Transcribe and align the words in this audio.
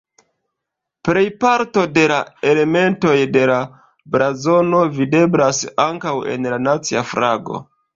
Plejparto 1.09 1.83
de 1.99 2.07
la 2.13 2.17
elementoj 2.53 3.13
de 3.37 3.45
la 3.53 3.61
blazono 4.17 4.83
videblas 5.01 5.65
ankaŭ 5.89 6.19
en 6.37 6.55
la 6.57 6.65
nacia 6.71 7.11
flago. 7.17 7.67